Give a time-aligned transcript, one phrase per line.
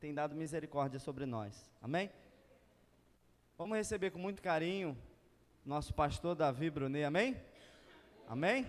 [0.00, 1.70] tem dado misericórdia sobre nós.
[1.82, 2.10] Amém?
[3.58, 4.96] Vamos receber com muito carinho
[5.64, 7.36] nosso pastor Davi Brunet, amém?
[8.26, 8.66] Amém?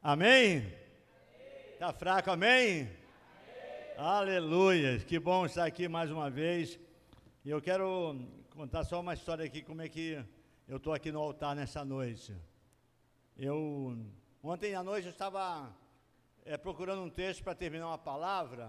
[0.00, 0.64] Amém?
[1.72, 2.82] Está fraco, amém?
[2.82, 2.88] amém?
[3.98, 5.00] Aleluia!
[5.00, 6.78] Que bom estar aqui mais uma vez.
[7.44, 8.16] E eu quero
[8.58, 10.20] contar só uma história aqui, como é que
[10.66, 12.36] eu estou aqui no altar nessa noite.
[13.36, 13.96] Eu,
[14.42, 15.72] ontem à noite eu estava
[16.44, 18.68] é, procurando um texto para terminar uma palavra,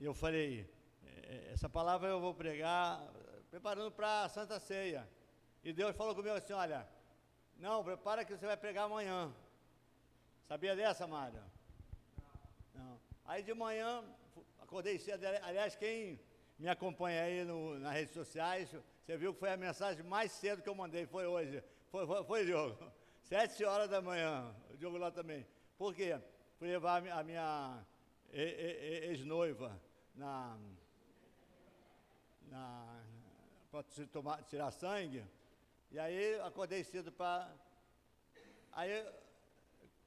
[0.00, 0.68] e eu falei,
[1.04, 3.08] é, essa palavra eu vou pregar
[3.52, 5.08] preparando para a Santa Ceia.
[5.62, 6.84] E Deus falou comigo assim, olha,
[7.56, 9.32] não, prepara que você vai pregar amanhã.
[10.48, 11.40] Sabia dessa, Mário?
[12.74, 13.00] Não.
[13.26, 14.02] Aí de manhã,
[14.58, 15.24] acordei cedo.
[15.44, 16.18] Aliás, quem
[16.58, 18.74] me acompanha aí no, nas redes sociais,
[19.04, 21.62] você viu que foi a mensagem mais cedo que eu mandei, foi hoje.
[21.90, 22.90] Foi, foi, foi Diogo.
[23.20, 25.46] Sete horas da manhã, o Diogo lá também.
[25.76, 26.18] Por quê?
[26.58, 27.84] Fui levar a minha
[28.32, 29.78] ex-noiva
[30.14, 30.56] na,
[32.48, 33.04] na,
[33.70, 35.22] para tirar sangue.
[35.90, 37.54] E aí acordei cedo para.
[38.72, 39.06] Aí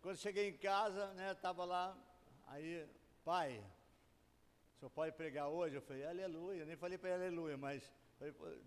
[0.01, 1.95] quando cheguei em casa, né, estava lá,
[2.47, 2.87] aí,
[3.23, 3.63] pai,
[4.75, 5.75] o senhor pode pregar hoje?
[5.75, 7.91] Eu falei, aleluia, nem falei para ele aleluia, mas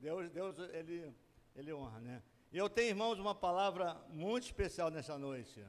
[0.01, 1.13] Deus, Deus ele,
[1.57, 2.23] ele honra, né?
[2.53, 5.65] E eu tenho, irmãos, uma palavra muito especial nessa noite.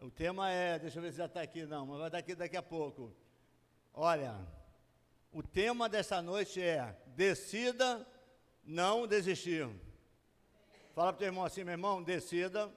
[0.00, 2.34] O tema é, deixa eu ver se já está aqui, não, mas vai estar aqui
[2.34, 3.12] daqui a pouco.
[3.92, 4.36] Olha,
[5.32, 8.06] o tema dessa noite é decida
[8.64, 9.68] não desistir.
[10.94, 12.70] Fala para o teu irmão assim, meu irmão, decida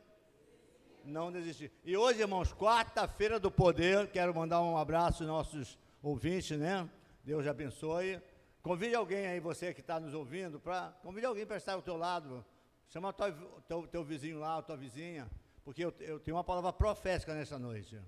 [1.03, 1.71] não desistir.
[1.83, 6.89] E hoje, irmãos, quarta-feira do poder, quero mandar um abraço aos nossos ouvintes, né?
[7.23, 8.21] Deus abençoe.
[8.61, 11.97] Convide alguém aí, você que está nos ouvindo, para convide alguém para estar ao teu
[11.97, 12.45] lado.
[12.87, 15.29] Chama o teu, teu, vizinho lá, a tua vizinha,
[15.63, 17.99] porque eu, eu tenho uma palavra profética nessa noite.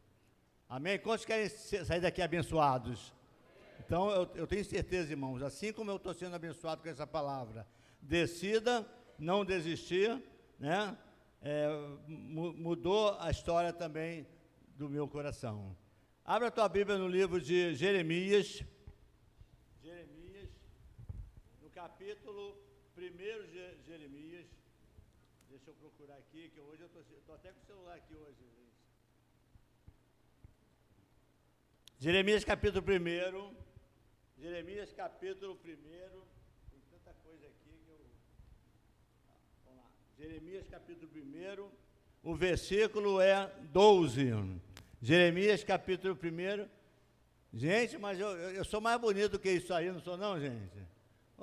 [0.67, 0.99] Amém?
[0.99, 3.13] Quantos querem sair daqui abençoados?
[3.79, 7.67] Então, eu, eu tenho certeza, irmãos, assim como eu estou sendo abençoado com essa palavra,
[8.01, 8.85] decida
[9.17, 10.21] não desistir,
[10.59, 10.97] né?
[11.43, 11.67] é,
[12.07, 14.25] mudou a história também
[14.77, 15.75] do meu coração.
[16.23, 18.63] Abra a tua Bíblia no livro de Jeremias,
[19.81, 20.12] Jeremias,
[21.83, 22.55] capítulo
[22.97, 23.01] 1
[23.51, 24.47] de Jeremias.
[25.49, 28.73] Deixa eu procurar aqui, que hoje eu estou até com o celular aqui hoje, gente.
[31.99, 33.53] Jeremias capítulo 1.
[34.41, 36.23] Jeremias capítulo 1.
[40.17, 41.69] Jeremias capítulo 1,
[42.23, 44.31] o versículo é 12.
[45.01, 46.69] Jeremias capítulo 1.
[47.53, 50.92] Gente, mas eu, eu sou mais bonito que isso aí, não sou não, gente?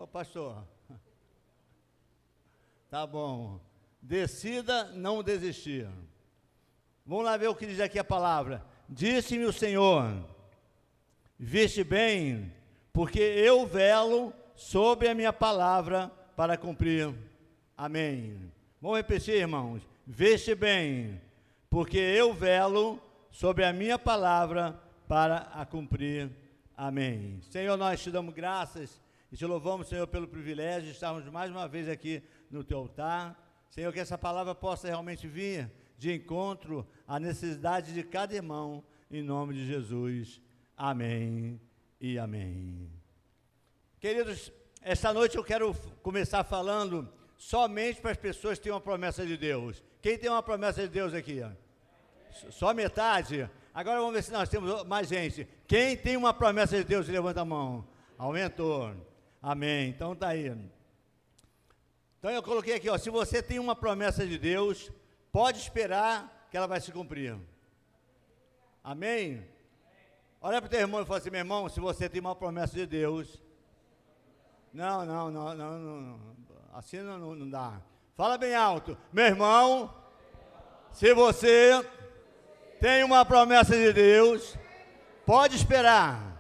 [0.00, 0.66] Ô pastor.
[2.88, 3.61] Tá bom.
[4.00, 5.87] Decida não desistir.
[7.05, 8.65] Vamos lá ver o que diz aqui a palavra.
[8.89, 10.06] Disse-me o Senhor:
[11.39, 12.50] Viste bem,
[12.94, 17.15] porque eu velo sobre a minha palavra para cumprir.
[17.77, 18.50] Amém.
[18.81, 19.87] Vamos repetir, irmãos.
[20.06, 21.21] Veste bem,
[21.69, 22.99] porque eu velo
[23.31, 26.31] sobre a minha palavra para a cumprir.
[26.75, 27.39] Amém.
[27.43, 28.99] Senhor, nós te damos graças
[29.33, 33.41] e te louvamos, Senhor, pelo privilégio de estarmos mais uma vez aqui no teu altar.
[33.71, 39.23] Senhor, que essa palavra possa realmente vir de encontro à necessidade de cada irmão, em
[39.23, 40.43] nome de Jesus.
[40.77, 41.61] Amém
[42.01, 42.91] e amém.
[44.01, 44.51] Queridos,
[44.83, 49.37] esta noite eu quero começar falando somente para as pessoas que têm uma promessa de
[49.37, 49.85] Deus.
[50.03, 51.41] Quem tem uma promessa de Deus aqui?
[52.51, 53.49] Só metade?
[53.73, 55.47] Agora vamos ver se nós temos mais gente.
[55.69, 57.87] Quem tem uma promessa de Deus, levanta a mão.
[58.19, 59.09] Aumentou.
[59.43, 59.89] Amém.
[59.89, 60.55] Então tá aí.
[62.19, 64.91] Então eu coloquei aqui, ó, se você tem uma promessa de Deus,
[65.33, 67.34] pode esperar que ela vai se cumprir.
[68.84, 69.47] Amém?
[70.43, 72.75] Olha para o teu irmão e fala assim, meu irmão, se você tem uma promessa
[72.75, 73.43] de Deus.
[74.73, 76.21] Não, não, não, não, não.
[76.72, 77.81] Assim não, não dá.
[78.16, 78.97] Fala bem alto.
[79.13, 79.95] Meu irmão,
[80.92, 81.84] se você
[82.81, 84.57] tem uma promessa de Deus,
[85.25, 86.37] pode esperar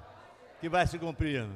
[0.60, 1.48] que vai se cumprir.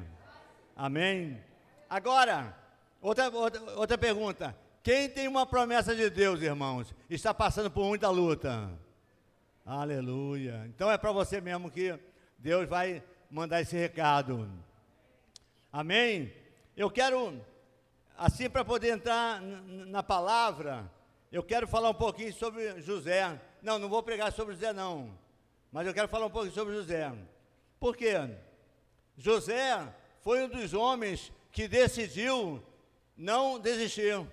[0.75, 1.41] Amém?
[1.89, 2.53] Agora,
[3.01, 4.55] outra, outra, outra pergunta.
[4.83, 8.69] Quem tem uma promessa de Deus, irmãos, está passando por muita luta?
[9.65, 10.63] Aleluia.
[10.67, 11.97] Então é para você mesmo que
[12.37, 13.01] Deus vai
[13.31, 14.47] mandar esse recado.
[15.71, 16.31] Amém?
[16.75, 17.41] Eu quero
[18.17, 20.91] assim para poder entrar na palavra,
[21.31, 23.39] eu quero falar um pouquinho sobre José.
[23.61, 25.17] Não, não vou pregar sobre José não,
[25.71, 27.11] mas eu quero falar um pouquinho sobre José.
[27.79, 28.15] Por quê?
[29.17, 29.87] José
[30.25, 32.59] foi um dos homens que decidiu
[33.15, 34.27] não desistir.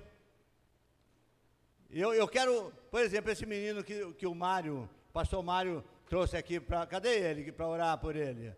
[1.90, 6.58] Eu, eu quero, por exemplo, esse menino que, que o Mário, pastor Mário trouxe aqui
[6.58, 6.86] para.
[6.86, 7.52] Cadê ele?
[7.52, 8.56] Para orar por ele.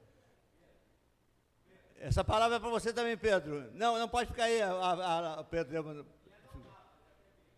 [1.99, 3.69] Essa palavra é para você também, Pedro.
[3.73, 6.07] Não, não pode ficar aí, a, a, a Pedro.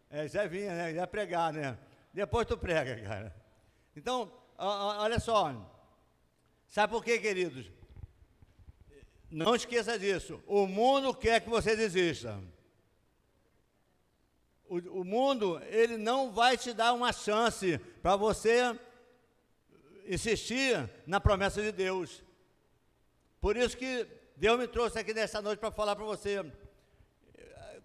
[0.09, 0.95] É, já vinha, né?
[0.95, 1.77] Já pregar, né?
[2.15, 3.37] Depois tu prega, cara.
[3.95, 5.55] Então, olha só.
[6.67, 7.71] Sabe por quê, queridos?
[9.31, 10.43] Não esqueça disso.
[10.47, 12.43] O mundo quer que você desista.
[14.69, 18.79] O, o mundo, ele não vai te dar uma chance para você
[20.07, 22.23] insistir na promessa de Deus.
[23.41, 24.07] Por isso que
[24.37, 26.45] Deus me trouxe aqui nessa noite para falar para você.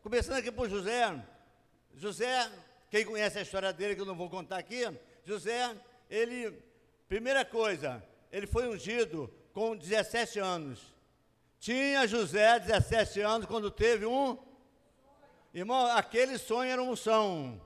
[0.01, 1.23] Começando aqui por José.
[1.95, 2.51] José,
[2.89, 4.81] quem conhece a história dele, que eu não vou contar aqui,
[5.23, 5.75] José,
[6.09, 6.51] ele,
[7.07, 10.91] primeira coisa, ele foi ungido com 17 anos.
[11.61, 14.37] Tinha José 17 anos quando teve um
[15.53, 17.61] Irmão, aquele sonho era uma unção.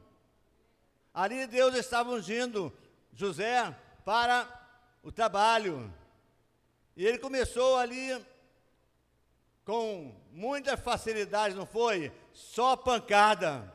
[1.13, 2.73] Ali Deus estava ungindo
[3.13, 4.47] José para
[5.03, 5.93] o trabalho.
[6.97, 8.25] E ele começou ali
[9.63, 12.11] com muita facilidade, não foi?
[12.33, 13.71] Só pancada.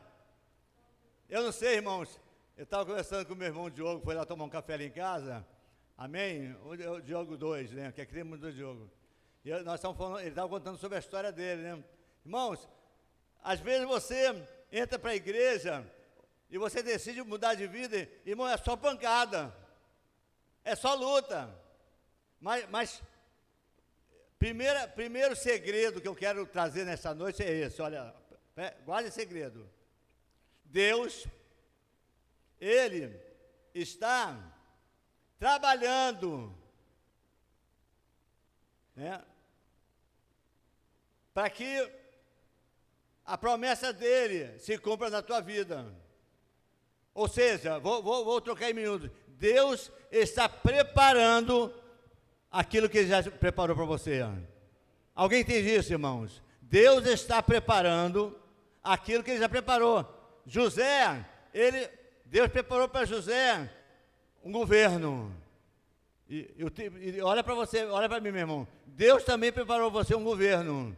[1.28, 2.18] Eu não sei, irmãos.
[2.56, 5.46] Eu estava conversando com meu irmão Diogo, foi lá tomar um café ali em casa.
[5.96, 6.56] Amém?
[6.64, 7.92] O, Diogo 2, né?
[7.92, 8.90] Que é crime do Diogo.
[9.44, 11.84] E nós estávamos falando, ele estava contando sobre a história dele, né?
[12.24, 12.68] Irmãos,
[13.42, 15.84] às vezes você entra para a igreja
[16.50, 19.54] e você decide mudar de vida, irmão, é só pancada,
[20.62, 21.48] é só luta.
[22.38, 23.02] Mas, mas
[24.38, 28.14] primeira, primeiro segredo que eu quero trazer nessa noite é esse: olha,
[28.56, 29.70] é, guarde segredo.
[30.64, 31.26] Deus,
[32.60, 33.18] Ele
[33.74, 34.38] está
[35.38, 36.54] trabalhando
[38.94, 39.24] né,
[41.32, 41.90] para que
[43.24, 45.86] a promessa dele se cumpra na tua vida.
[47.14, 49.10] Ou seja, vou, vou, vou trocar em minutos.
[49.28, 51.72] Deus está preparando
[52.50, 54.20] aquilo que ele já preparou para você.
[55.14, 56.42] Alguém entende isso, irmãos?
[56.60, 58.36] Deus está preparando
[58.82, 60.06] aquilo que ele já preparou.
[60.46, 61.88] José, ele,
[62.24, 63.70] Deus preparou para José
[64.42, 65.34] um governo.
[66.28, 68.68] E, e, e olha para você, olha para mim, meu irmão.
[68.86, 70.96] Deus também preparou você um governo.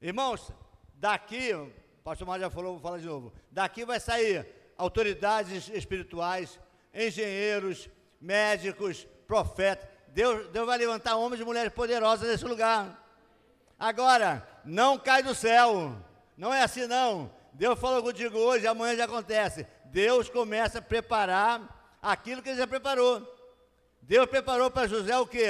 [0.00, 0.52] Irmãos,
[0.98, 1.72] Daqui, o
[2.02, 3.32] pastor Mário já falou, vou falar de novo.
[3.52, 4.46] Daqui vai sair
[4.76, 6.58] autoridades espirituais,
[6.92, 7.88] engenheiros,
[8.20, 9.88] médicos, profetas.
[10.08, 13.04] Deus, Deus vai levantar homens e mulheres poderosas nesse lugar.
[13.78, 15.94] Agora, não cai do céu.
[16.36, 17.30] Não é assim não.
[17.52, 19.64] Deus falou contigo hoje, amanhã já acontece.
[19.84, 23.22] Deus começa a preparar aquilo que ele já preparou.
[24.02, 25.48] Deus preparou para José o quê?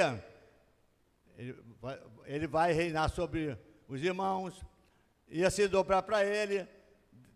[1.37, 3.57] Ele vai, ele vai reinar sobre
[3.89, 4.63] os irmãos,
[5.27, 6.65] ia se dobrar para ele.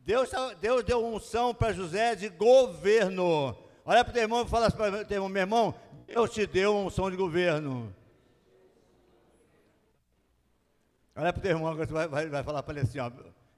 [0.05, 0.29] Deus,
[0.61, 3.57] Deus deu unção para José de governo.
[3.83, 6.45] Olha para o teu irmão e fala para o teu irmão, meu irmão, Deus te
[6.45, 7.93] deu unção de governo.
[11.15, 13.11] Olha para o teu irmão, você vai, vai, vai falar para ele assim, ó,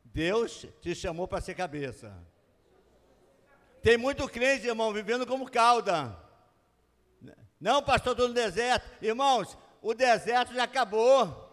[0.05, 2.13] Deus te chamou para ser cabeça.
[3.81, 6.17] Tem muito crente, irmão, vivendo como cauda.
[7.59, 8.89] Não, pastor, estou no deserto.
[9.03, 11.44] Irmãos, o deserto já acabou.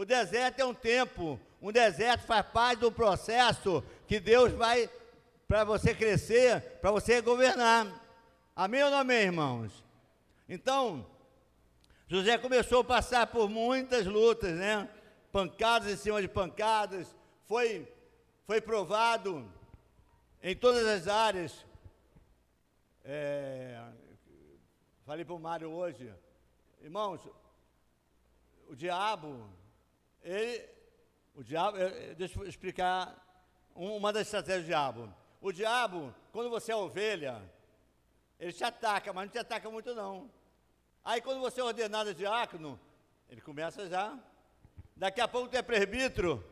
[0.00, 4.88] O deserto é um tempo, um deserto faz parte do processo que Deus vai
[5.46, 7.86] para você crescer, para você governar.
[8.56, 9.84] Amém ou não amém, irmãos?
[10.48, 11.06] Então,
[12.08, 14.88] José começou a passar por muitas lutas, né?
[15.30, 17.14] Pancadas em cima de pancadas,
[17.44, 17.86] foi,
[18.46, 19.52] foi provado
[20.42, 21.66] em todas as áreas.
[23.04, 23.78] É,
[25.04, 26.10] falei para o Mário hoje,
[26.80, 27.20] irmãos,
[28.66, 29.59] o diabo,
[30.22, 30.68] ele
[31.34, 31.78] o diabo,
[32.16, 33.16] deixa eu explicar
[33.74, 35.14] uma das estratégias do diabo.
[35.40, 37.40] O diabo, quando você é ovelha,
[38.38, 40.30] ele te ataca, mas não te ataca muito não.
[41.04, 42.78] Aí quando você é ordenado diácono,
[43.28, 44.18] ele começa já.
[44.94, 46.44] Daqui a pouco tu é presbítero.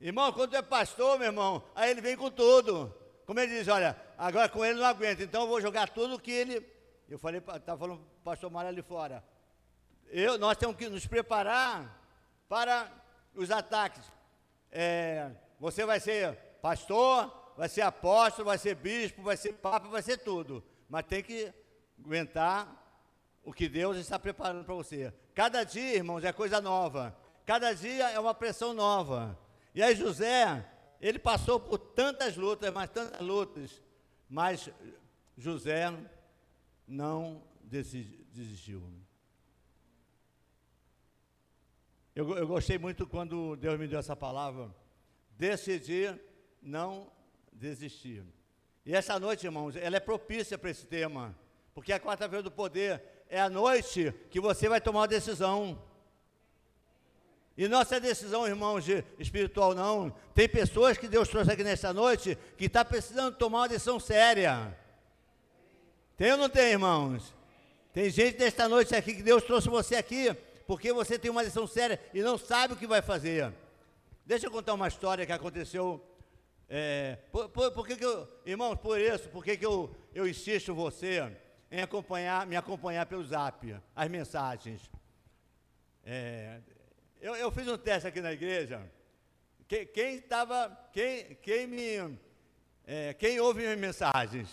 [0.00, 2.92] Irmão, quando tu é pastor, meu irmão, aí ele vem com tudo.
[3.24, 6.32] Como ele diz, olha, agora com ele não aguento, então eu vou jogar tudo que
[6.32, 6.66] ele.
[7.08, 9.22] Eu falei, estava falando para o pastor Mário ali fora.
[10.08, 12.01] Eu, nós temos que nos preparar
[12.52, 12.86] para
[13.34, 14.12] os ataques.
[14.70, 20.02] É, você vai ser pastor, vai ser apóstolo, vai ser bispo, vai ser papa, vai
[20.02, 20.62] ser tudo.
[20.86, 21.50] Mas tem que
[21.98, 22.68] aguentar
[23.42, 25.14] o que Deus está preparando para você.
[25.34, 27.16] Cada dia, irmãos, é coisa nova.
[27.46, 29.38] Cada dia é uma pressão nova.
[29.74, 30.62] E aí José,
[31.00, 33.82] ele passou por tantas lutas, mas tantas lutas,
[34.28, 34.68] mas
[35.38, 35.90] José
[36.86, 38.82] não desistiu.
[42.14, 44.70] Eu, eu gostei muito quando Deus me deu essa palavra.
[45.30, 46.14] decidi
[46.60, 47.10] não
[47.50, 48.22] desistir.
[48.84, 51.34] E essa noite, irmãos, ela é propícia para esse tema,
[51.72, 55.82] porque a quarta-feira do poder é a noite que você vai tomar uma decisão.
[57.56, 60.10] E nossa decisão, irmãos, de espiritual não.
[60.34, 64.76] Tem pessoas que Deus trouxe aqui nessa noite que está precisando tomar uma decisão séria.
[66.14, 67.34] Tem ou não tem, irmãos?
[67.90, 71.66] Tem gente nesta noite aqui que Deus trouxe você aqui porque você tem uma decisão
[71.66, 73.52] séria e não sabe o que vai fazer.
[74.24, 76.04] Deixa eu contar uma história que aconteceu.
[76.68, 80.26] É, por, por, por, que, que eu, irmãos, por isso, por que, que eu, eu
[80.26, 81.36] insisto você
[81.70, 84.90] em acompanhar, me acompanhar pelo zap, as mensagens?
[86.04, 86.60] É,
[87.20, 88.80] eu, eu, fiz um teste aqui na igreja.
[89.68, 92.18] Quem, quem estava, quem, quem me,
[92.86, 94.48] é, quem ouve minhas mensagens?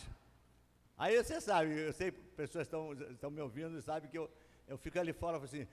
[0.97, 4.29] Aí você sabe, eu sei, pessoas estão me ouvindo e sabem que eu,
[4.67, 5.67] eu fico ali fora assim,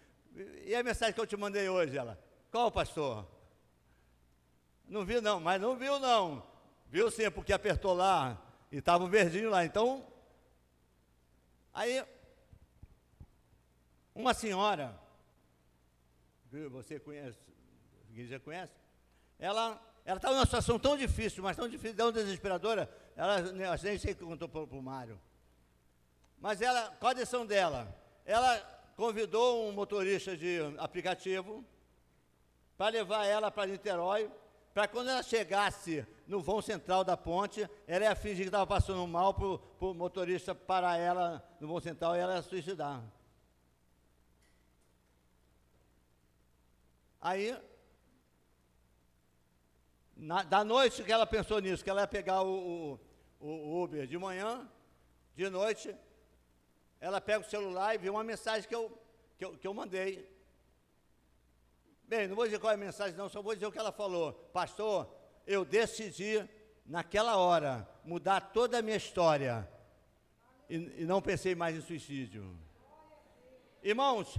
[0.64, 2.18] e a mensagem que eu te mandei hoje, ela?
[2.50, 3.26] Qual, pastor?
[4.88, 6.46] Não viu não, mas não viu não.
[6.88, 8.40] Viu sim, porque apertou lá
[8.70, 9.64] e estava o verdinho lá.
[9.64, 10.06] Então,
[11.72, 12.04] aí,
[14.14, 14.98] uma senhora,
[16.70, 17.38] você conhece,
[18.10, 18.72] igreja conhece,
[19.38, 23.38] ela ela estava numa situação tão difícil, mas tão difícil, tão desesperadora, ela,
[23.72, 25.20] a gente sei que contou para o Mário.
[26.38, 27.92] Mas ela, qual a decisão dela?
[28.24, 31.62] Ela convidou um motorista de aplicativo
[32.76, 34.30] para levar ela para Niterói,
[34.72, 39.06] para quando ela chegasse no vão central da ponte, ela ia fingir que estava passando
[39.06, 39.46] mal para
[39.88, 43.02] o motorista parar ela no vão central e ela ia suicidar.
[47.20, 47.56] Aí
[50.16, 52.98] na, da noite que ela pensou nisso, que ela ia pegar o,
[53.40, 54.66] o, o Uber de manhã,
[55.34, 55.94] de noite,
[57.00, 58.90] ela pega o celular e vê uma mensagem que eu,
[59.36, 60.28] que eu, que eu mandei.
[62.04, 63.92] Bem, não vou dizer qual é a mensagem, não, só vou dizer o que ela
[63.92, 64.32] falou.
[64.52, 65.12] Pastor,
[65.46, 66.48] eu decidi,
[66.84, 69.68] naquela hora, mudar toda a minha história.
[70.70, 72.56] E, e não pensei mais em suicídio.
[73.82, 74.38] Irmãos,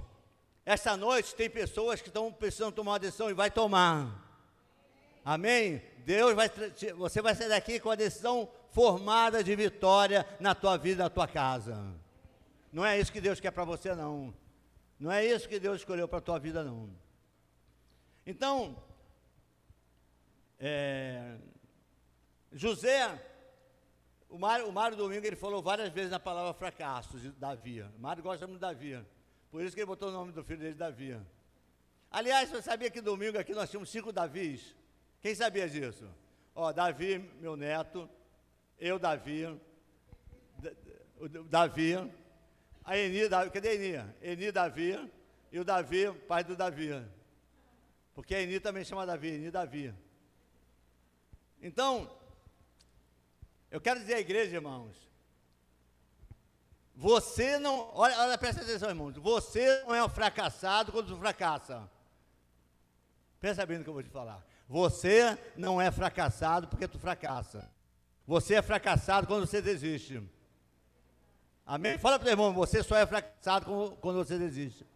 [0.64, 4.26] essa noite tem pessoas que estão precisando tomar uma decisão e vai tomar.
[5.24, 5.82] Amém?
[6.04, 6.50] Deus vai,
[6.96, 11.26] você vai sair daqui com a decisão formada de vitória na tua vida, na tua
[11.26, 11.94] casa.
[12.72, 14.34] Não é isso que Deus quer para você, não.
[14.98, 16.90] Não é isso que Deus escolheu para a tua vida, não.
[18.26, 18.82] Então,
[20.58, 21.36] é,
[22.52, 23.24] José,
[24.28, 27.80] o Mário, o Mário Domingo, ele falou várias vezes na palavra fracasso de Davi.
[27.80, 29.04] O Mário gosta muito de Davi.
[29.50, 31.18] Por isso que ele botou o nome do filho dele, Davi.
[32.10, 34.74] Aliás, você sabia que domingo aqui nós tínhamos cinco Davis?
[35.20, 36.08] Quem sabia disso?
[36.54, 38.08] Ó, Davi, meu neto,
[38.78, 39.46] eu, Davi,
[41.18, 41.94] o Davi,
[42.88, 44.14] a Eni, Davi, cadê a Eni?
[44.22, 45.10] Eni, Davi,
[45.52, 46.90] e o Davi, pai do Davi.
[48.14, 49.94] Porque a Eni também chama Davi, Eni, Davi.
[51.60, 52.10] Então,
[53.70, 54.96] eu quero dizer à igreja, irmãos,
[56.94, 61.88] você não, olha, olha, presta atenção, irmãos, você não é um fracassado quando fracassa.
[63.38, 64.42] Pensa bem no que eu vou te falar.
[64.66, 67.70] Você não é fracassado porque tu fracassa.
[68.26, 70.22] Você é fracassado quando você desiste.
[71.70, 71.98] Amém?
[71.98, 74.86] Fala para o irmão, você só é fracassado quando você desiste.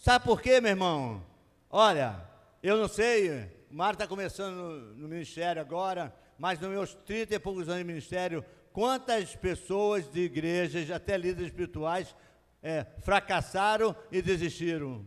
[0.00, 1.20] Sabe por quê, meu irmão?
[1.68, 2.24] Olha,
[2.62, 7.34] eu não sei, o Mário está começando no, no, ministério agora, mas nos meus 30
[7.34, 12.14] e poucos anos de ministério, quantas pessoas de igrejas, até líderes espirituais,
[12.62, 15.04] é, fracassaram e desistiram?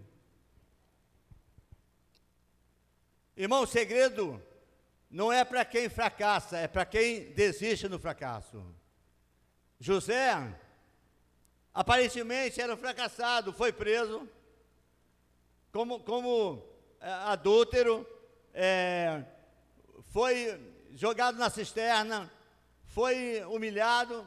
[3.38, 4.44] Irmão, o segredo
[5.10, 8.62] não é para quem fracassa, é para quem desiste no fracasso.
[9.80, 10.32] José,
[11.74, 14.28] aparentemente era um fracassado, foi preso
[15.72, 16.62] como, como
[17.00, 18.06] é, adúltero,
[18.54, 19.24] é,
[20.12, 20.60] foi
[20.96, 22.30] jogado na cisterna,
[22.88, 24.26] foi humilhado,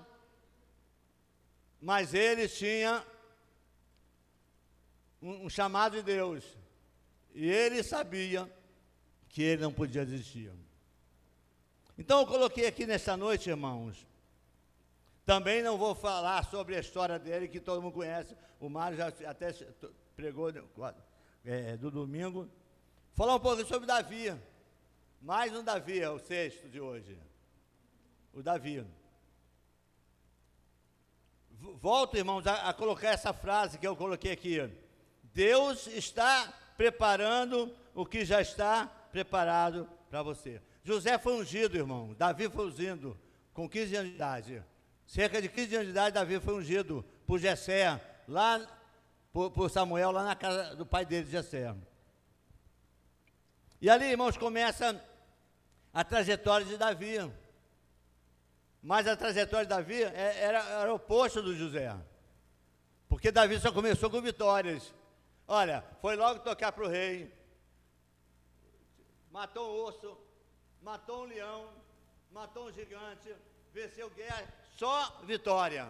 [1.81, 3.05] mas ele tinha
[5.21, 6.45] um, um chamado de Deus,
[7.35, 8.51] e ele sabia
[9.29, 10.51] que ele não podia desistir.
[11.99, 14.12] Então eu coloquei aqui nesta noite, irmãos.
[15.33, 18.37] Também não vou falar sobre a história dele, que todo mundo conhece.
[18.61, 19.51] O Mário já até
[20.15, 20.53] pregou
[21.43, 22.51] é, do domingo.
[23.15, 24.39] Falar um pouco sobre Davi.
[25.23, 27.19] Mais um Davi, é o sexto de hoje.
[28.35, 28.87] O Davi.
[31.81, 34.71] Volto, irmãos, a, a colocar essa frase que eu coloquei aqui.
[35.33, 40.61] Deus está preparando o que já está preparado para você.
[40.85, 42.12] José foi ungido, irmão.
[42.19, 43.19] Davi foi ungido
[43.55, 44.72] com 15 anos de idade.
[45.07, 48.61] Cerca de 15 anos de idade, Davi foi ungido por Jessé, lá
[49.33, 51.75] por, por Samuel, lá na casa do pai dele, Jessé.
[53.81, 55.03] E ali, irmãos, começa
[55.93, 57.19] a trajetória de Davi.
[58.83, 61.95] Mas a trajetória de Davi é, era, era o oposto do José.
[63.09, 64.95] Porque Davi só começou com vitórias.
[65.47, 67.33] Olha, foi logo tocar para o rei,
[69.31, 70.17] matou um urso,
[70.81, 71.69] matou um leão,
[72.31, 73.35] matou um gigante,
[73.73, 75.88] venceu guerra, só vitória.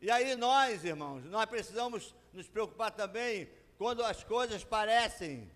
[0.00, 5.50] E aí nós, irmãos, nós precisamos nos preocupar também quando as coisas parecem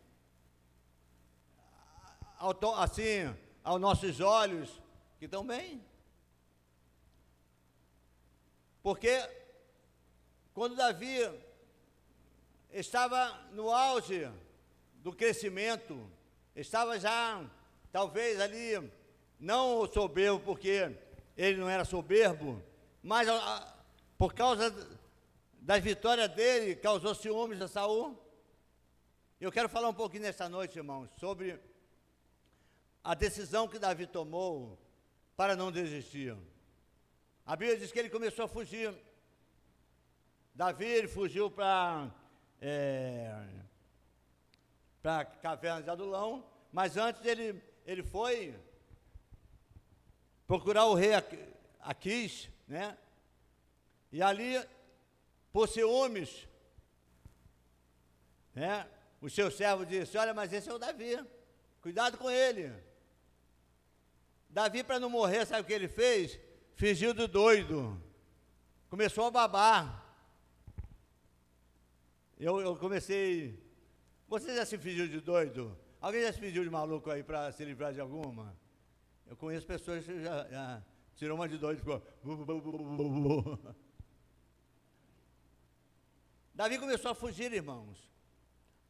[2.78, 4.82] assim aos nossos olhos
[5.18, 5.82] que estão bem.
[8.82, 9.26] Porque
[10.52, 11.18] quando Davi
[12.70, 14.30] estava no auge
[14.96, 16.10] do crescimento,
[16.54, 17.42] estava já,
[17.90, 18.92] talvez ali,
[19.44, 20.96] não soberbo, porque
[21.36, 22.62] ele não era soberbo,
[23.02, 23.76] mas a,
[24.16, 24.74] por causa
[25.60, 28.18] das vitórias dele, causou ciúmes a Saul.
[29.38, 31.60] Eu quero falar um pouquinho nessa noite, irmãos, sobre
[33.02, 34.78] a decisão que Davi tomou
[35.36, 36.34] para não desistir.
[37.44, 38.94] A Bíblia diz que ele começou a fugir.
[40.54, 42.10] Davi ele fugiu para
[42.62, 43.46] é,
[45.02, 48.54] para a caverna de Adulão, mas antes ele, ele foi
[50.46, 51.12] procurar o rei
[51.80, 52.96] Aquis, né?
[54.10, 54.62] E ali,
[55.52, 56.48] por ciúmes,
[58.54, 58.88] né?
[59.20, 61.18] O seu servo disse: Olha, mas esse é o Davi,
[61.80, 62.72] cuidado com ele.
[64.48, 66.38] Davi, para não morrer, sabe o que ele fez?
[66.74, 68.00] Fingiu do doido.
[68.88, 70.04] Começou a babar.
[72.38, 73.58] Eu, eu comecei.
[74.28, 75.76] Você já se fingiu de doido?
[76.00, 78.56] Alguém já se fingiu de maluco aí para se livrar de alguma?
[79.26, 80.82] Eu conheço pessoas que já, já
[81.16, 82.02] tirou uma de doido e ficou.
[86.54, 88.10] Davi começou a fugir, irmãos.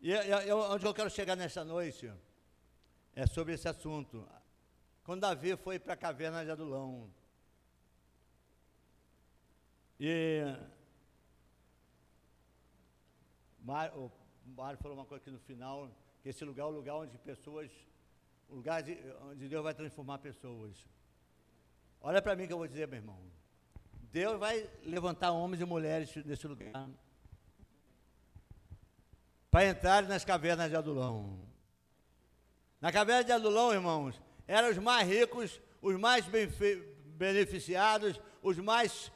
[0.01, 2.13] E eu, onde eu quero chegar nesta noite
[3.15, 4.29] é sobre esse assunto.
[5.03, 7.11] Quando Davi foi para a caverna de Adulão.
[9.99, 10.43] E
[13.95, 14.11] o
[14.55, 15.91] Mário falou uma coisa aqui no final,
[16.23, 17.71] que esse lugar é o lugar onde pessoas,
[18.55, 20.73] lugar de, onde Deus vai transformar pessoas.
[22.01, 23.19] Olha para mim que eu vou dizer, meu irmão.
[24.13, 26.89] Deus vai levantar homens e mulheres nesse lugar
[29.51, 31.39] para entrar nas cavernas de Adulão.
[32.81, 36.25] Na caverna de Adulão, irmãos, eram os mais ricos, os mais
[37.05, 39.13] beneficiados, os mais,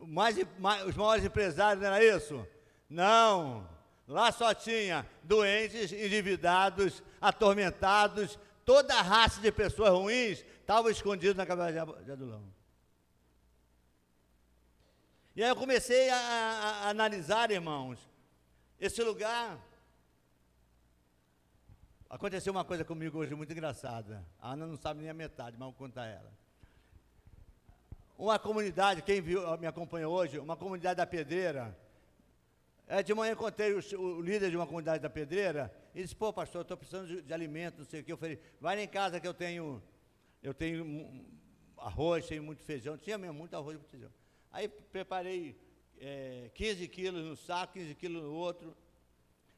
[0.00, 2.46] mais, mais, os maiores empresários, não era isso?
[2.88, 3.68] Não.
[4.06, 11.46] Lá só tinha doentes, endividados, atormentados, toda a raça de pessoas ruins estava escondido na
[11.46, 12.44] caverna de Adulão.
[15.34, 17.98] E aí eu comecei a, a, a analisar, irmãos,
[18.78, 19.58] esse lugar
[22.08, 24.24] Aconteceu uma coisa comigo hoje muito engraçada.
[24.40, 26.32] A Ana não sabe nem a metade, mas vou contar ela.
[28.16, 31.76] Uma comunidade, quem viu, me acompanhou hoje, uma comunidade da Pedreira.
[32.88, 35.72] É, de manhã encontrei o, o, líder de uma comunidade da Pedreira.
[35.94, 38.12] E disse: Pô, pastor, eu estou precisando de, de alimento, não sei o que.
[38.12, 39.82] Eu falei: Vai em casa que eu tenho,
[40.42, 41.26] eu tenho
[41.78, 42.96] arroz, tenho muito feijão.
[42.96, 44.10] Tinha mesmo muito arroz e muito feijão.
[44.52, 45.58] Aí preparei
[45.98, 48.76] é, 15 quilos no saco, 15 quilos no outro.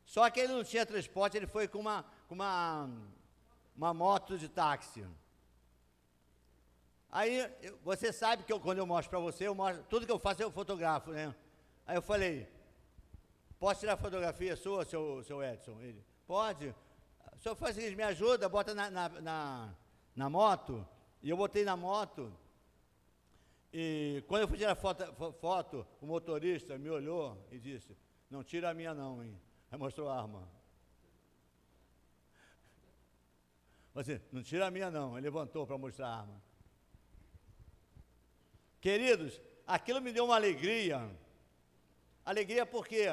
[0.07, 2.91] Só que ele não tinha transporte, ele foi com uma, com uma,
[3.77, 5.05] uma moto de táxi.
[7.11, 7.51] Aí,
[7.83, 10.43] você sabe que eu, quando eu mostro para você, eu mostro, tudo que eu faço
[10.43, 11.35] eu fotografo, né?
[11.87, 12.49] Aí eu falei,
[13.59, 15.81] posso tirar fotografia sua, seu, seu Edson?
[15.81, 16.75] Ele, pode.
[17.37, 19.75] O senhor faz o seguinte, me ajuda, bota na, na, na,
[20.14, 20.87] na moto.
[21.23, 22.33] E eu botei na moto.
[23.73, 25.05] E quando eu fui tirar foto,
[25.40, 27.97] foto, o motorista me olhou e disse,
[28.31, 29.38] não tira a minha não, hein?
[29.71, 30.49] Aí mostrou a arma.
[33.94, 35.18] Você, não tira a minha não.
[35.18, 36.42] Ele levantou para mostrar a arma.
[38.81, 41.11] Queridos, aquilo me deu uma alegria.
[42.25, 43.09] Alegria por quê?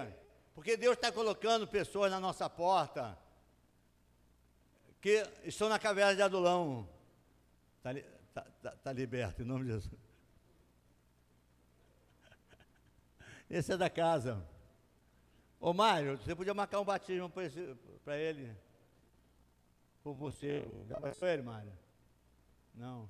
[0.56, 3.16] Porque Deus está colocando pessoas na nossa porta
[5.02, 6.90] que estão na caverna de Adulão.
[7.78, 7.94] Está
[8.34, 10.00] tá, tá, tá liberto, em nome de Jesus.
[13.50, 14.44] Esse é da casa.
[15.60, 17.30] Ô Mário, você podia marcar um batismo
[18.04, 18.56] para ele?
[20.02, 20.66] Por você.
[20.88, 21.74] Já bateu ele, Mário?
[22.74, 23.10] Não.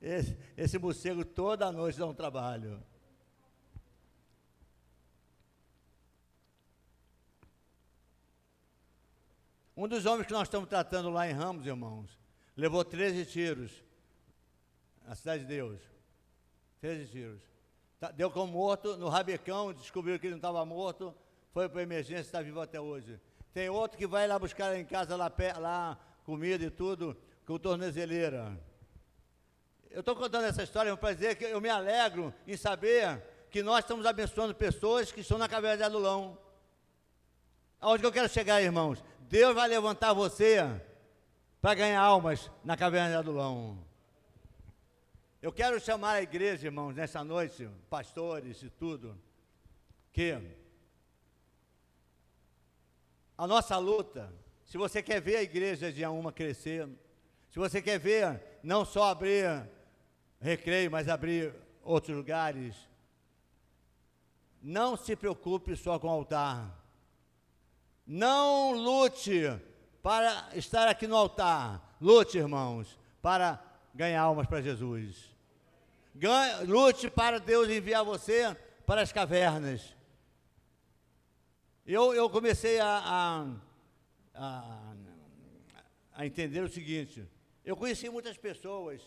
[0.00, 2.82] Esse, esse morcego toda noite dá um trabalho.
[9.76, 12.18] Um dos homens que nós estamos tratando lá em Ramos, irmãos,
[12.56, 13.72] levou 13 tiros
[15.06, 15.80] na cidade de Deus.
[16.80, 17.42] 13 tiros.
[17.98, 21.14] Tá- Deu como morto no rabecão, descobriu que ele não estava morto,
[21.52, 23.20] foi para emergência, está vivo até hoje.
[23.52, 28.58] Tem outro que vai lá buscar em casa lá, lá comida e tudo, com tornezeleira.
[29.90, 33.80] Eu estou contando essa história para dizer que eu me alegro em saber que nós
[33.80, 36.38] estamos abençoando pessoas que estão na caverna de Adulão.
[37.80, 39.02] Aonde que eu quero chegar, irmãos?
[39.22, 40.58] Deus vai levantar você
[41.60, 43.84] para ganhar almas na caverna de Adulão.
[45.42, 49.20] Eu quero chamar a igreja, irmãos, nessa noite, pastores e tudo,
[50.12, 50.38] que
[53.36, 54.32] a nossa luta,
[54.64, 56.88] se você quer ver a igreja de uma crescer,
[57.48, 59.68] se você quer ver não só abrir
[60.40, 62.74] recreio, mas abrir outros lugares,
[64.62, 66.78] não se preocupe só com o altar.
[68.06, 69.42] Não lute
[70.02, 71.96] para estar aqui no altar.
[72.00, 73.62] Lute, irmãos, para
[73.94, 75.30] ganhar almas para Jesus.
[76.14, 79.94] Ganhe, lute para Deus enviar você para as cavernas.
[81.86, 83.46] Eu, eu comecei a, a,
[84.34, 84.94] a,
[86.14, 87.26] a entender o seguinte:
[87.64, 89.00] eu conheci muitas pessoas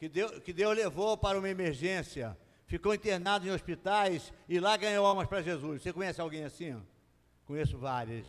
[0.00, 2.34] que Deus, que Deus levou para uma emergência,
[2.66, 5.82] ficou internado em hospitais e lá ganhou almas para Jesus.
[5.82, 6.82] Você conhece alguém assim?
[7.44, 8.26] Conheço várias.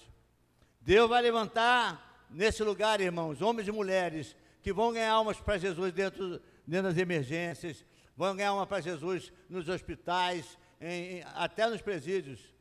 [0.81, 5.93] Deus vai levantar nesse lugar, irmãos, homens e mulheres que vão ganhar almas para Jesus
[5.93, 7.85] dentro, dentro das emergências,
[8.17, 12.53] vão ganhar almas para Jesus nos hospitais, em, em, até nos presídios.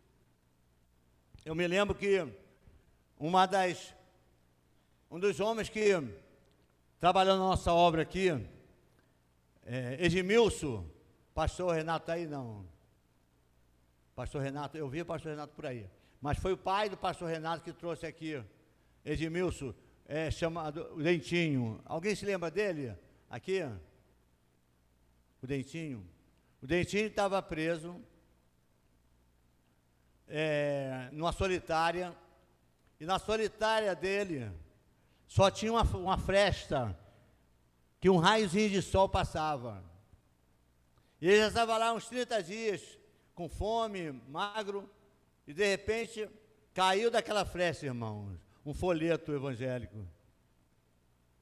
[1.44, 2.24] Eu me lembro que
[3.18, 3.92] uma das
[5.10, 6.00] um dos homens que
[7.00, 8.30] trabalhou na nossa obra aqui,
[9.64, 10.88] é, Edmilson,
[11.34, 12.66] pastor Renato tá aí não.
[14.14, 15.88] Pastor Renato, eu vi o pastor Renato por aí.
[16.20, 18.42] Mas foi o pai do pastor Renato que trouxe aqui,
[19.04, 19.72] Edmilson,
[20.06, 21.80] é, chamado Dentinho.
[21.84, 22.94] Alguém se lembra dele?
[23.28, 23.62] Aqui?
[25.42, 26.06] O Dentinho.
[26.60, 27.98] O Dentinho estava preso
[30.28, 32.14] é, numa solitária,
[32.98, 34.52] e na solitária dele
[35.26, 36.98] só tinha uma, uma fresta
[38.00, 39.84] que um raiozinho de sol passava.
[41.20, 42.98] E ele já estava lá uns 30 dias,
[43.34, 44.88] com fome, magro,
[45.46, 46.28] e de repente
[46.72, 50.08] caiu daquela fresta, irmãos, um folheto evangélico.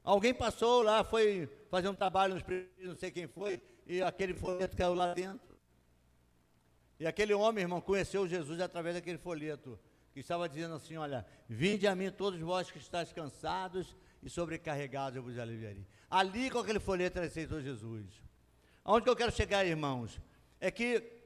[0.02, 4.34] Alguém passou lá, foi fazer um trabalho nos presídios, não sei quem foi, e aquele
[4.34, 5.56] folheto caiu lá dentro.
[6.98, 9.78] E aquele homem, irmão, conheceu Jesus através daquele folheto,
[10.12, 15.16] que estava dizendo assim: Olha, vinde a mim todos vós que estáis cansados e sobrecarregados,
[15.16, 15.86] eu vos aliviarei.
[16.10, 18.06] Ali com aquele folheto aceitou Jesus.
[18.84, 20.20] Aonde que eu quero chegar, irmãos?
[20.60, 21.18] É que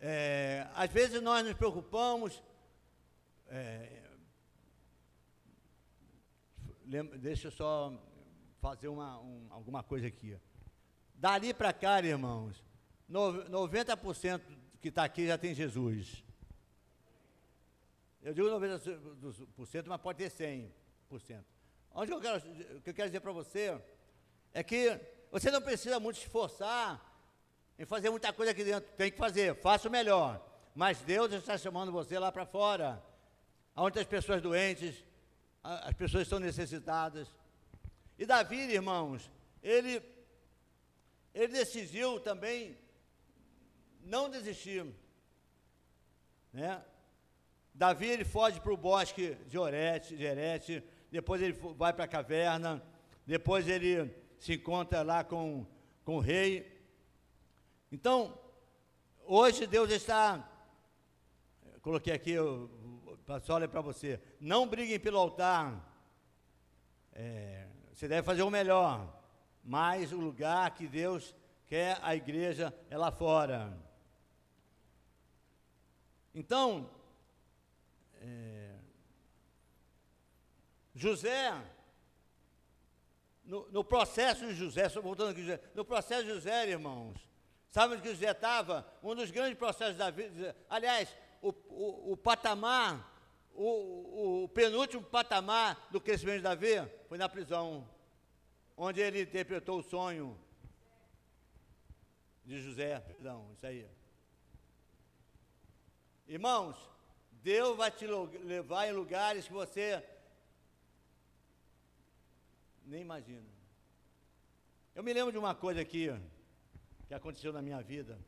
[0.00, 2.42] é, às vezes nós nos preocupamos.
[3.48, 4.02] É,
[6.84, 7.92] lembra, deixa eu só
[8.60, 10.38] fazer uma, um, alguma coisa aqui.
[11.14, 12.62] Dali para cá, irmãos,
[13.08, 14.40] no, 90%
[14.80, 16.22] que está aqui já tem Jesus.
[18.22, 20.70] Eu digo 90%, mas pode ter 100%.
[21.92, 22.36] Onde eu quero,
[22.76, 23.80] o que eu quero dizer para você
[24.52, 27.12] é que você não precisa muito se esforçar
[27.78, 28.90] em fazer muita coisa aqui dentro.
[28.92, 30.44] Tem que fazer, faça o melhor.
[30.74, 33.02] Mas Deus está chamando você lá para fora,
[33.76, 35.04] onde as pessoas doentes,
[35.62, 37.28] as pessoas estão necessitadas.
[38.18, 39.30] E Davi, irmãos,
[39.62, 40.02] ele,
[41.32, 42.76] ele decidiu também
[44.02, 44.84] não desistir.
[46.52, 46.82] Né?
[47.72, 52.08] Davi ele foge para o bosque de Orete, de Erete, depois ele vai para a
[52.08, 52.82] caverna,
[53.24, 55.64] depois ele se encontra lá com,
[56.04, 56.84] com o rei.
[57.92, 58.36] Então,
[59.24, 60.44] hoje Deus está,
[61.82, 62.34] coloquei aqui,
[63.44, 65.88] só olha para você, não briguem pelo altar,
[67.12, 69.22] é, você deve fazer o melhor,
[69.62, 71.32] mas o lugar que Deus
[71.64, 73.72] quer a igreja é lá fora.
[76.34, 76.90] Então,
[78.20, 78.73] é,
[80.94, 81.52] José,
[83.44, 87.18] no, no, processo de José, voltando aqui, José, no processo de José, irmãos,
[87.70, 88.86] sabe onde que José estava?
[89.02, 93.12] Um dos grandes processos da vida, aliás, o, o, o patamar,
[93.52, 97.88] o, o, penúltimo patamar do crescimento de Davi foi na prisão,
[98.76, 100.38] onde ele interpretou o sonho
[102.44, 103.86] de José, perdão, isso aí.
[106.26, 106.76] Irmãos,
[107.42, 110.02] Deus vai te levar em lugares que você
[112.84, 113.48] nem imagina.
[114.94, 116.08] Eu me lembro de uma coisa aqui
[117.06, 118.18] que aconteceu na minha vida.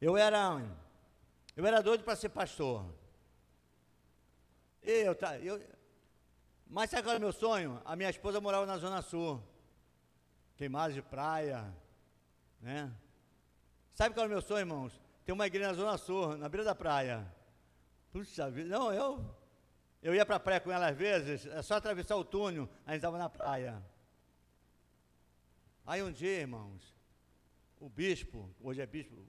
[0.00, 0.60] Eu era
[1.56, 2.86] eu era doido para ser pastor.
[4.82, 5.60] Eu, tá, eu,
[6.66, 7.82] mas sabe qual era o meu sonho?
[7.84, 9.42] A minha esposa morava na Zona Sul.
[10.56, 11.74] Queimadas de praia,
[12.60, 12.92] né?
[13.94, 15.00] Sabe qual é o meu sonho, irmãos?
[15.24, 17.26] Tem uma igreja na Zona Sul, na beira da praia.
[18.12, 19.24] Puxa vida, não, eu,
[20.02, 22.90] eu ia para a praia com ela às vezes, é só atravessar o túnel, a
[22.92, 23.82] gente estava na praia.
[25.84, 26.94] Aí um dia, irmãos,
[27.80, 29.26] o bispo, hoje é bispo,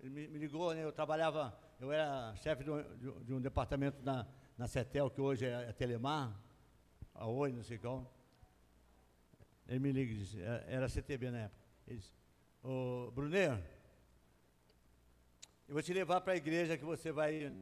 [0.00, 4.26] ele me, ligou, né, eu trabalhava, eu era chefe de, de, de um departamento na,
[4.56, 6.34] na CETEL, que hoje é, é Telemar,
[7.14, 8.10] a Oi, não sei qual.
[9.68, 11.60] Ele me liga e disse, é, era CTB na época.
[11.86, 12.12] Ele disse,
[12.62, 13.62] ô Brunet,
[15.68, 17.52] eu vou te levar para a igreja que você vai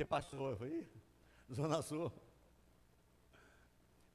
[0.00, 0.52] ser pastor.
[0.52, 0.88] Eu falei,
[1.52, 2.12] Zona Sul.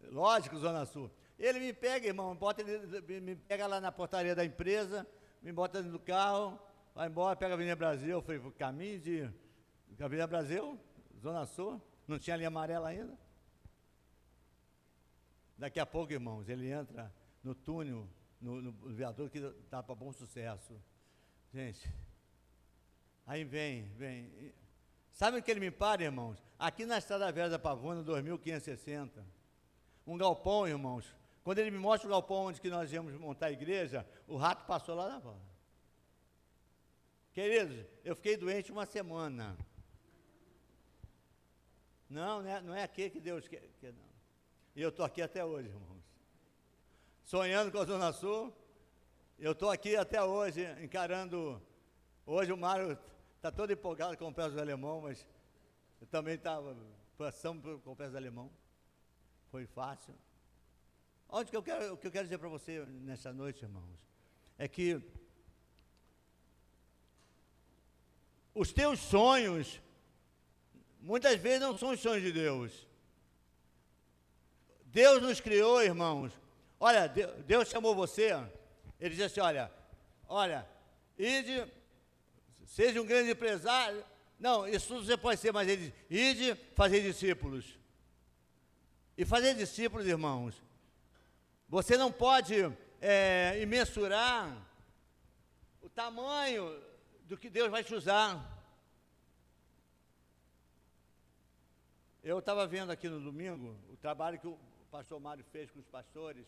[0.01, 1.11] Lógico, Zona Sul.
[1.37, 5.05] Ele me pega, irmão, bota, me pega lá na portaria da empresa,
[5.41, 6.59] me bota no carro,
[6.93, 8.09] vai embora, pega a Avenida Brasil.
[8.09, 10.79] Eu falei, caminho de Avenida Brasil,
[11.19, 13.17] Zona Sul, não tinha linha amarela ainda.
[15.57, 18.07] Daqui a pouco, irmãos, ele entra no túnel,
[18.41, 20.73] no, no viaduto que está para bom sucesso.
[21.53, 21.89] Gente,
[23.25, 24.53] aí vem, vem.
[25.15, 26.43] Sabe o que ele me para, irmãos?
[26.59, 29.25] Aqui na Estrada Velha da Pavuna, 2560.
[30.05, 31.05] Um galpão, irmãos.
[31.41, 34.65] Quando ele me mostra o galpão onde que nós íamos montar a igreja, o rato
[34.65, 35.55] passou lá na volta.
[37.31, 39.57] Queridos, eu fiquei doente uma semana.
[42.09, 44.09] Não, não é, não é aqui que Deus quer, quer não.
[44.75, 46.03] E eu estou aqui até hoje, irmãos.
[47.23, 48.53] Sonhando com a Zona Sul.
[49.39, 51.61] Eu estou aqui até hoje, encarando.
[52.25, 52.99] Hoje o Mário
[53.45, 55.23] está todo empolgado com o pés do alemão, mas
[56.01, 56.75] eu também estava
[57.15, 58.51] passando com o pés do alemão.
[59.51, 60.15] Foi fácil.
[61.29, 63.99] Onde que eu quero, o que eu quero dizer para você nessa noite, irmãos,
[64.57, 64.99] é que
[68.51, 69.79] os teus sonhos
[70.99, 72.87] muitas vezes não são os sonhos de Deus.
[74.85, 76.33] Deus nos criou, irmãos.
[76.79, 78.31] Olha, Deus chamou você.
[78.99, 79.71] Ele disse assim: olha,
[80.27, 80.67] olha,
[81.15, 81.71] ide,
[82.65, 84.03] seja um grande empresário.
[84.39, 87.77] Não, isso tudo você pode ser, mas ele ide fazer discípulos.
[89.17, 90.61] E fazer discípulos, irmãos,
[91.69, 92.55] você não pode
[92.99, 94.65] é, imensurar
[95.81, 96.81] o tamanho
[97.27, 98.53] do que Deus vai te usar.
[102.23, 104.57] Eu estava vendo aqui no domingo o trabalho que o
[104.89, 106.45] pastor Mário fez com os pastores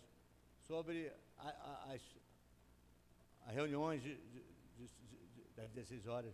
[0.68, 2.02] sobre a, a, as,
[3.46, 4.44] as, reuniões de, de,
[4.78, 4.88] de,
[5.58, 6.34] das 16 horas.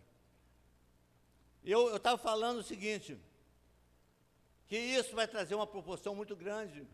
[1.63, 3.17] Eu estava falando o seguinte,
[4.67, 6.85] que isso vai trazer uma proporção muito grande.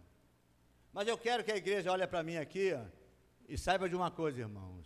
[0.94, 2.86] Mas eu quero que a igreja olhe para mim aqui ó,
[3.48, 4.86] e saiba de uma coisa, irmãos.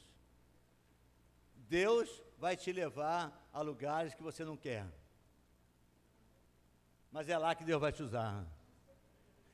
[1.68, 4.86] Deus vai te levar a lugares que você não quer.
[7.12, 8.46] Mas é lá que Deus vai te usar.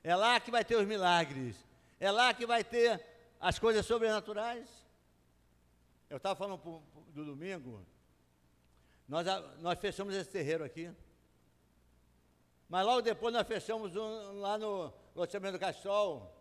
[0.04, 1.56] É lá que vai ter os milagres.
[2.00, 3.04] É lá que vai ter
[3.40, 4.68] as coisas sobrenaturais.
[6.10, 7.86] Eu estava falando pro, pro, do domingo.
[9.08, 9.26] Nós,
[9.60, 10.92] nós fechamos esse terreiro aqui.
[12.68, 16.36] Mas logo depois nós fechamos um lá no loteamento do Castrol,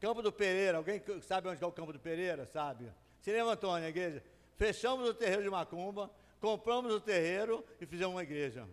[0.00, 0.78] Campo do Pereira.
[0.78, 2.46] Alguém sabe onde é o Campo do Pereira?
[2.46, 2.90] Sabe?
[3.20, 4.24] Se lembra, Antônio, a igreja?
[4.56, 8.66] Fechamos o terreiro de Macumba, compramos o terreiro e fizemos uma igreja.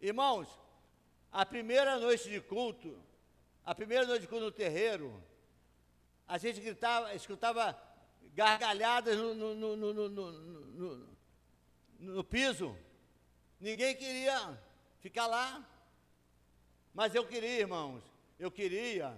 [0.00, 0.48] Irmãos,
[1.30, 2.96] a primeira noite de culto,
[3.64, 5.22] a primeira noite de culto no terreiro,
[6.26, 7.76] a gente gritava, escutava
[8.34, 11.08] gargalhadas no, no, no,
[11.98, 12.76] no, piso.
[13.60, 14.58] Ninguém queria
[15.00, 15.68] ficar lá.
[16.94, 18.02] Mas eu queria, irmãos,
[18.38, 19.16] eu queria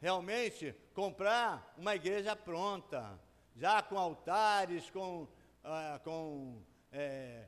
[0.00, 3.18] realmente comprar uma igreja pronta,
[3.56, 5.26] já com altares, com,
[5.62, 6.62] ah, com
[6.92, 7.46] é,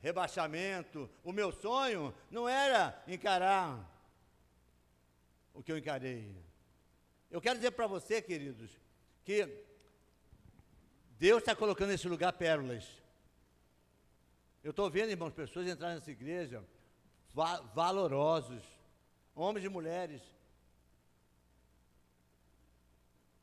[0.00, 1.10] rebaixamento.
[1.22, 3.86] O meu sonho não era encarar
[5.52, 6.34] o que eu encarei.
[7.30, 8.70] Eu quero dizer para você, queridos,
[9.24, 9.69] que
[11.20, 12.88] Deus está colocando nesse lugar pérolas.
[14.64, 16.64] Eu estou vendo, irmãos, pessoas entrarem nessa igreja
[17.34, 18.64] va valorosos,
[19.34, 20.22] homens e mulheres.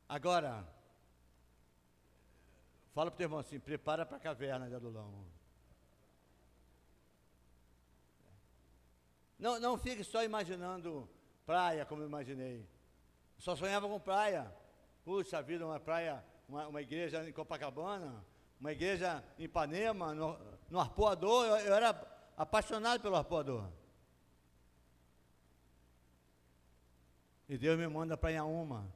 [0.10, 0.68] Agora,
[2.96, 5.24] fala para o teu irmão assim: prepara para a caverna de Adulão.
[9.38, 11.08] Não, não fique só imaginando
[11.46, 12.68] praia como eu imaginei.
[13.38, 14.52] Só sonhava com praia.
[15.06, 18.24] Puxa vida, uma praia, uma, uma igreja em Copacabana,
[18.60, 21.46] uma igreja em Ipanema, no, no arpoador.
[21.46, 21.90] Eu, eu era
[22.38, 23.70] apaixonado pelo arpoador.
[27.50, 28.92] E Deus me manda para Inhaúma.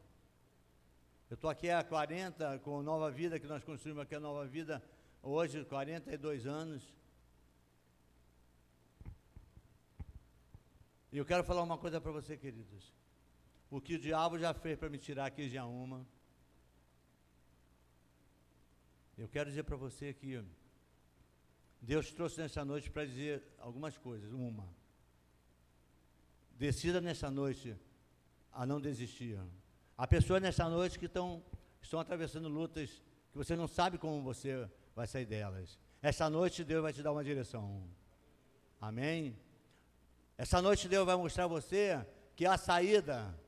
[1.29, 4.83] Eu estou aqui há 40, com Nova Vida, que nós construímos aqui a Nova Vida,
[5.21, 6.93] hoje, 42 anos.
[11.11, 12.93] E eu quero falar uma coisa para você, queridos.
[13.69, 16.05] O que o diabo já fez para me tirar aqui de uma,
[19.21, 20.43] Eu quero dizer para você que
[21.79, 24.31] Deus trouxe nessa noite para dizer algumas coisas.
[24.33, 24.67] Uma,
[26.57, 27.77] decida nessa noite
[28.51, 29.39] a não desistir.
[29.95, 31.45] Há pessoas nessa noite que estão,
[31.79, 32.89] estão atravessando lutas
[33.31, 35.77] que você não sabe como você vai sair delas.
[36.01, 37.87] Essa noite Deus vai te dar uma direção.
[38.79, 39.37] Amém?
[40.35, 42.03] Essa noite Deus vai mostrar a você
[42.35, 43.39] que há saída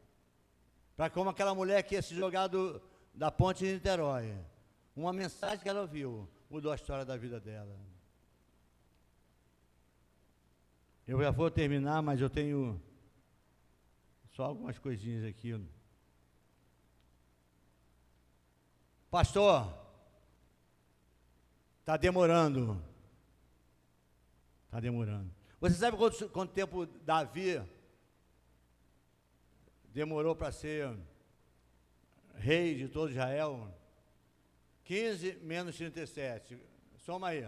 [0.95, 2.79] para como aquela mulher que ia se jogar do,
[3.12, 4.52] da ponte de Niterói.
[4.95, 7.75] Uma mensagem que ela ouviu mudou a história da vida dela.
[11.08, 12.82] Eu já vou terminar, mas eu tenho
[14.32, 15.60] só algumas coisinhas aqui.
[19.10, 19.71] Pastor,
[21.79, 22.82] está demorando.
[24.65, 25.29] Está demorando.
[25.60, 27.62] Você sabe quanto, quanto tempo Davi
[29.93, 30.97] demorou para ser
[32.36, 33.71] rei de todo Israel?
[34.84, 36.58] 15 menos 37.
[36.98, 37.48] Soma aí.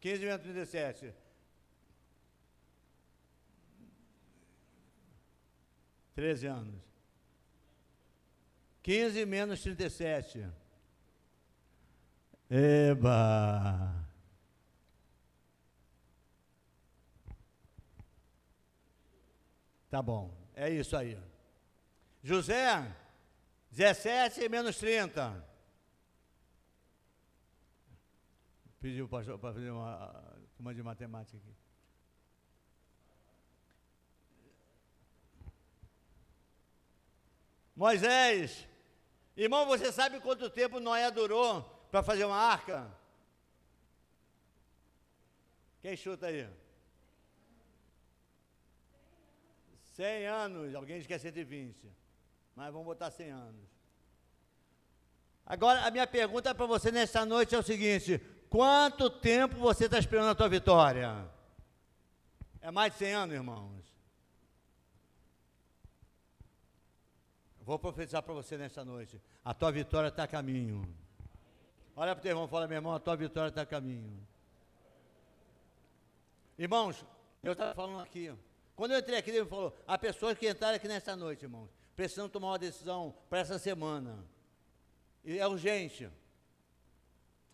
[0.00, 1.14] 15 menos 37.
[6.14, 6.80] 13 anos.
[8.82, 10.46] 15 menos 37.
[12.50, 14.04] Eba!
[19.90, 21.16] Tá bom, é isso aí.
[22.22, 22.84] José,
[23.70, 25.53] 17 menos 30.
[28.84, 30.12] Pediu para fazer uma
[30.54, 31.54] turma de matemática aqui.
[37.74, 38.68] Moisés,
[39.34, 42.94] irmão, você sabe quanto tempo Noé durou para fazer uma arca?
[45.80, 46.46] Quem chuta aí?
[49.94, 51.90] 100 anos, alguém diz que é 120,
[52.54, 53.66] mas vamos botar 100 anos.
[55.46, 58.20] Agora, a minha pergunta para você nesta noite é o seguinte:
[58.54, 61.28] quanto tempo você está esperando a tua vitória?
[62.60, 63.82] É mais de 100 anos, irmãos?
[67.62, 69.20] Vou profetizar para você nesta noite.
[69.44, 70.88] A tua vitória está a caminho.
[71.96, 74.24] Olha para o teu irmão e fala, meu irmão, a tua vitória está a caminho.
[76.56, 77.04] Irmãos,
[77.42, 78.32] eu estava falando aqui.
[78.76, 82.28] Quando eu entrei aqui, ele falou, há pessoas que entraram aqui nesta noite, irmãos, precisam
[82.28, 84.24] tomar uma decisão para essa semana.
[85.24, 86.08] E é urgente.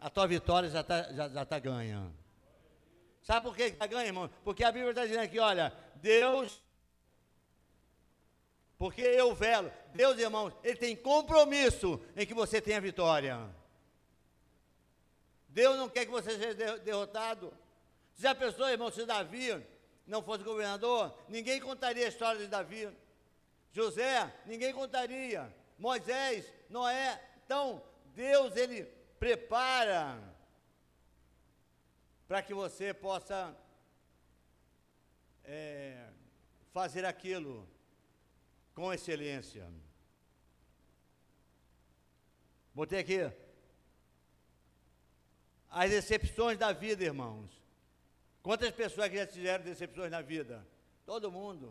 [0.01, 2.11] A tua vitória já está já, já tá ganha.
[3.23, 4.31] Sabe por que está ganha, irmão?
[4.43, 6.61] Porque a Bíblia está dizendo aqui, olha, Deus
[8.81, 9.71] porque eu velo.
[9.93, 13.39] Deus, irmãos, Ele tem compromisso em que você tenha vitória.
[15.51, 17.53] Deus não quer que você seja derrotado.
[18.15, 19.63] Se a pessoa, irmão, se Davi
[20.07, 22.89] não fosse governador, ninguém contaria a história de Davi.
[23.71, 25.55] José, ninguém contaria.
[25.79, 27.21] Moisés, Noé.
[27.45, 27.83] Então,
[28.15, 30.19] Deus, Ele prepara
[32.27, 33.55] para que você possa
[35.45, 36.09] é,
[36.73, 37.69] fazer aquilo
[38.75, 39.69] com excelência.
[42.75, 43.19] Botei aqui.
[45.69, 47.51] As decepções da vida, irmãos.
[48.43, 50.67] Quantas pessoas que já tiveram decepções na vida?
[51.05, 51.71] Todo mundo.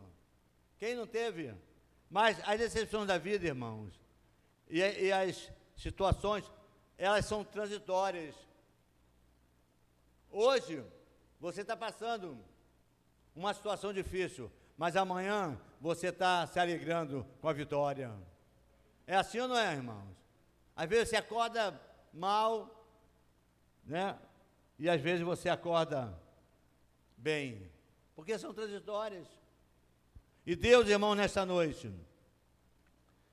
[0.77, 1.55] Quem não teve?
[2.11, 3.99] Mas as decepções da vida, irmãos,
[4.69, 6.43] e, e as situações,
[6.99, 8.35] elas são transitórias.
[10.29, 10.83] Hoje,
[11.39, 12.37] você está passando
[13.33, 18.13] uma situação difícil, mas amanhã você está se alegrando com a vitória.
[19.07, 20.13] É assim ou não é, irmãos?
[20.75, 21.81] Às vezes você acorda
[22.13, 22.85] mal,
[23.85, 24.19] né?
[24.77, 26.13] E às vezes você acorda
[27.15, 27.71] bem,
[28.13, 29.27] porque são transitórias.
[30.45, 31.89] E Deus, irmão, nessa noite,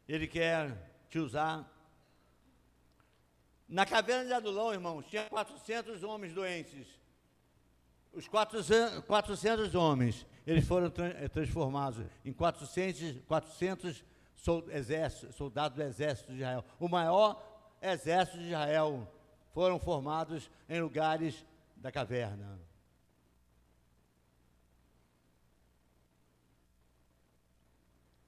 [0.08, 0.72] Ele quer
[1.08, 1.75] te usar.
[3.68, 6.86] Na caverna de Adulão, irmãos, tinha 400 homens doentes.
[8.12, 14.04] Os 400, 400 homens eles foram tra eh, transformados em 400, 400
[15.32, 16.64] soldados do exército de Israel.
[16.78, 17.42] O maior
[17.82, 19.12] exército de Israel
[19.52, 21.44] foram formados em lugares
[21.76, 22.60] da caverna.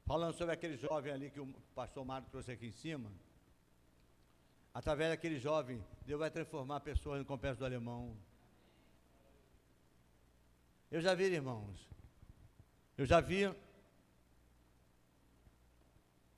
[0.05, 3.13] Falando sobre aquele jovem ali que o pastor Mário trouxe aqui em cima,
[4.73, 8.17] através daquele jovem, Deus vai transformar pessoas no complexo do alemão.
[10.91, 11.89] Eu já vi, irmãos,
[12.97, 13.55] eu já vi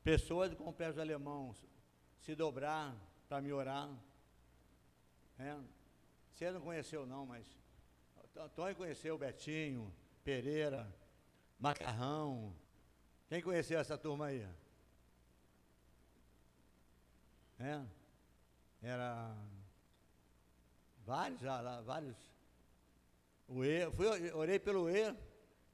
[0.03, 1.57] pessoas com pés alemãos
[2.19, 2.97] se dobrar
[3.29, 3.89] para me orar.
[5.39, 5.57] É.
[6.33, 7.47] Você não conheceu não, mas
[8.37, 9.93] Antônio conheceu Betinho,
[10.25, 10.93] Pereira,
[11.59, 12.55] Macarrão.
[13.29, 14.47] Quem conheceu essa turma aí?
[17.59, 17.85] É.
[18.83, 19.35] Era
[21.05, 21.41] Vários
[21.85, 22.17] vários.
[23.49, 25.15] O E, fui, orei pelo E,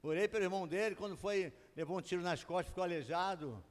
[0.03, 3.63] orei pelo irmão dele, quando foi, levou um tiro nas costas, ficou aleijado.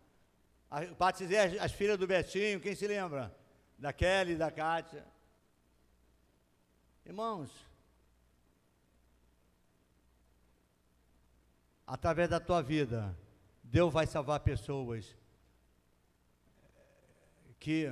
[0.69, 3.35] A- Batizei as, as filhas do Betinho, quem se lembra?
[3.79, 5.03] Da Kelly da Kátia.
[7.03, 7.49] Irmãos,
[11.87, 13.17] através da tua vida,
[13.63, 15.15] Deus vai salvar pessoas
[17.59, 17.91] que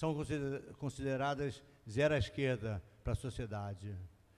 [0.00, 3.94] são consider- consideradas zero à esquerda para a sociedade.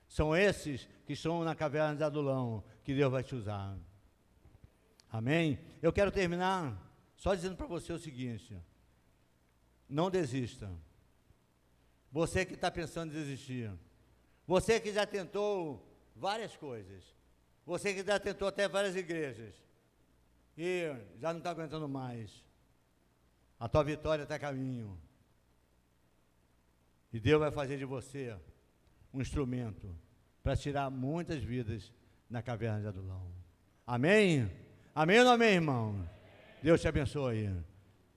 [0.09, 3.79] São esses que estão na caverna de Adulão que Deus vai te usar.
[5.09, 5.61] Amém?
[5.81, 6.77] Eu quero terminar
[7.15, 8.61] só dizendo para você o seguinte:
[9.89, 10.69] não desista.
[12.11, 13.71] Você que está pensando em desistir,
[14.45, 17.05] você que já tentou várias coisas,
[17.65, 19.55] você que já tentou até várias igrejas
[20.59, 22.45] e já não está aguentando mais,
[23.61, 25.01] a tua vitória está a caminho.
[27.13, 28.35] E Deus vai fazer de você
[29.13, 29.95] um instrumento
[30.43, 31.93] para tirar muitas vidas
[32.29, 33.31] na caverna de Adulão.
[33.87, 34.51] Amém?
[34.95, 36.09] Amém ou não amém, irmão?
[36.63, 37.51] Deus te abençoe.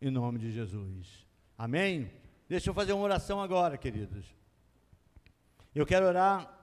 [0.02, 1.26] Em nome de Jesus.
[1.58, 2.10] Amém?
[2.48, 4.26] Deixa eu fazer uma oração agora, queridos.
[5.74, 6.55] Eu quero orar